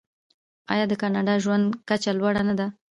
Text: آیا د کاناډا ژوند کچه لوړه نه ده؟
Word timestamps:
آیا 0.73 0.85
د 0.89 0.93
کاناډا 1.01 1.35
ژوند 1.43 1.65
کچه 1.87 2.11
لوړه 2.19 2.41
نه 2.49 2.53
ده؟ 2.59 2.67